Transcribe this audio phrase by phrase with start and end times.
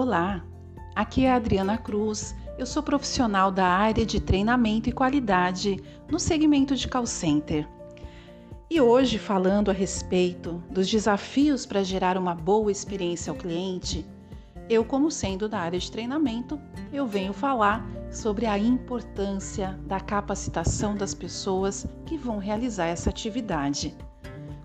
[0.00, 0.44] Olá,
[0.94, 2.32] aqui é a Adriana Cruz.
[2.56, 7.68] Eu sou profissional da área de treinamento e qualidade no segmento de call center.
[8.70, 14.06] E hoje, falando a respeito dos desafios para gerar uma boa experiência ao cliente,
[14.70, 16.60] eu, como sendo da área de treinamento,
[16.92, 23.96] eu venho falar sobre a importância da capacitação das pessoas que vão realizar essa atividade.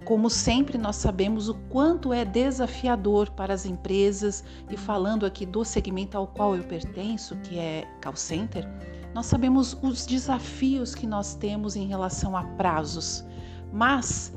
[0.05, 5.63] Como sempre, nós sabemos o quanto é desafiador para as empresas, e falando aqui do
[5.63, 8.67] segmento ao qual eu pertenço, que é call center,
[9.13, 13.23] nós sabemos os desafios que nós temos em relação a prazos,
[13.71, 14.33] mas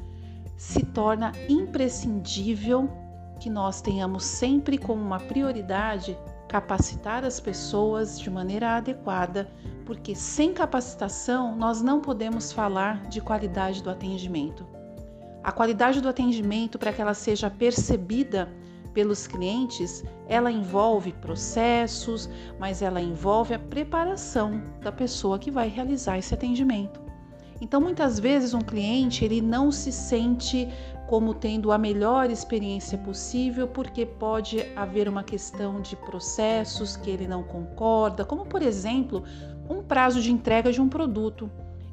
[0.56, 2.88] se torna imprescindível
[3.40, 6.16] que nós tenhamos sempre como uma prioridade
[6.48, 9.50] capacitar as pessoas de maneira adequada,
[9.84, 14.75] porque sem capacitação nós não podemos falar de qualidade do atendimento.
[15.46, 18.52] A qualidade do atendimento, para que ela seja percebida
[18.92, 26.18] pelos clientes, ela envolve processos, mas ela envolve a preparação da pessoa que vai realizar
[26.18, 27.00] esse atendimento.
[27.60, 30.68] Então, muitas vezes um cliente ele não se sente
[31.06, 37.28] como tendo a melhor experiência possível, porque pode haver uma questão de processos que ele
[37.28, 39.22] não concorda, como por exemplo,
[39.70, 41.48] um prazo de entrega de um produto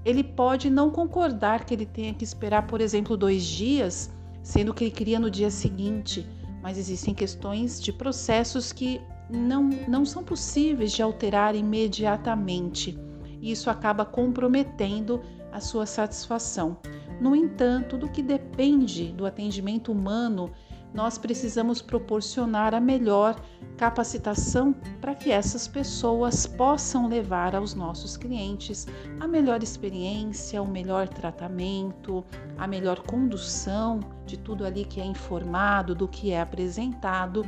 [0.05, 4.85] ele pode não concordar que ele tenha que esperar, por exemplo, dois dias, sendo que
[4.85, 6.27] ele queria no dia seguinte,
[6.61, 12.97] mas existem questões de processos que não, não são possíveis de alterar imediatamente.
[13.41, 16.77] E isso acaba comprometendo a sua satisfação.
[17.21, 20.51] No entanto, do que depende do atendimento humano
[20.93, 23.35] nós precisamos proporcionar a melhor
[23.77, 28.85] capacitação para que essas pessoas possam levar aos nossos clientes
[29.19, 32.23] a melhor experiência, o melhor tratamento,
[32.57, 37.43] a melhor condução de tudo ali que é informado, do que é apresentado.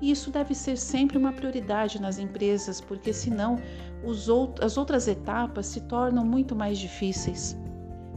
[0.00, 3.58] E isso deve ser sempre uma prioridade nas empresas, porque senão
[4.60, 7.56] as outras etapas se tornam muito mais difíceis.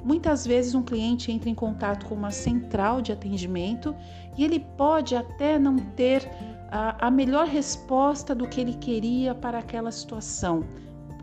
[0.04, 3.96] Muitas vezes um cliente entra em contato com uma central de atendimento
[4.38, 6.30] e ele pode até não ter
[6.72, 10.64] a, a melhor resposta do que ele queria para aquela situação.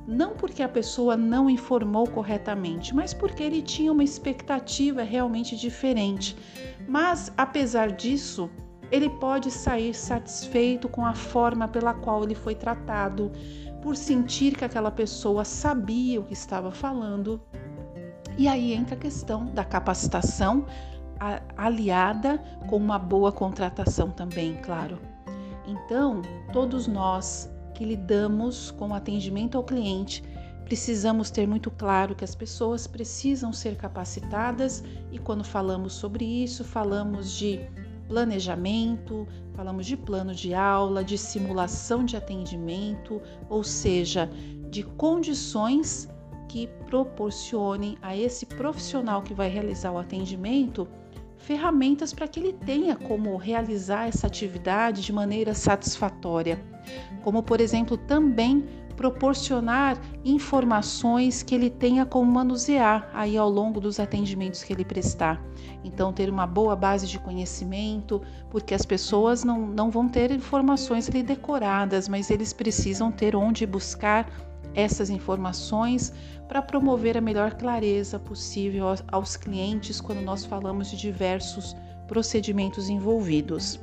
[0.07, 6.37] Não porque a pessoa não informou corretamente, mas porque ele tinha uma expectativa realmente diferente.
[6.87, 8.49] Mas, apesar disso,
[8.91, 13.33] ele pode sair satisfeito com a forma pela qual ele foi tratado,
[13.83, 17.41] por sentir que aquela pessoa sabia o que estava falando
[18.37, 20.67] e aí entra a questão da capacitação
[21.57, 22.39] aliada
[22.69, 24.99] com uma boa contratação também, claro.
[25.67, 30.23] Então, todos nós que lidamos com atendimento ao cliente,
[30.65, 36.65] precisamos ter muito claro que as pessoas precisam ser capacitadas e quando falamos sobre isso,
[36.65, 37.61] falamos de
[38.09, 44.31] planejamento, falamos de plano de aula, de simulação de atendimento, ou seja,
[44.71, 46.09] de condições
[46.49, 50.89] que proporcionem a esse profissional que vai realizar o atendimento
[51.37, 56.61] ferramentas para que ele tenha como realizar essa atividade de maneira satisfatória,
[57.23, 64.01] como por exemplo também proporcionar informações que ele tenha como manusear aí ao longo dos
[64.01, 65.41] atendimentos que ele prestar.
[65.85, 71.09] Então, ter uma boa base de conhecimento, porque as pessoas não, não vão ter informações
[71.09, 74.27] ali decoradas, mas eles precisam ter onde buscar
[74.75, 76.13] essas informações
[76.49, 83.81] para promover a melhor clareza possível aos clientes quando nós falamos de diversos procedimentos envolvidos.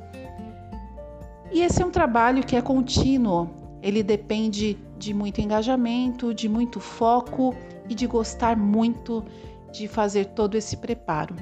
[1.52, 3.50] E esse é um trabalho que é contínuo,
[3.82, 7.54] ele depende de muito engajamento, de muito foco
[7.88, 9.24] e de gostar muito
[9.72, 11.36] de fazer todo esse preparo.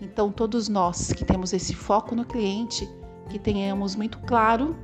[0.00, 2.88] Então, todos nós que temos esse foco no cliente,
[3.30, 4.76] que tenhamos muito claro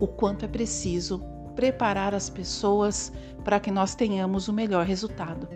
[0.00, 1.22] o quanto é preciso
[1.58, 5.48] preparar as pessoas para que nós tenhamos o melhor resultado.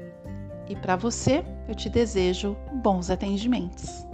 [0.69, 4.05] E para você, eu te desejo bons atendimentos.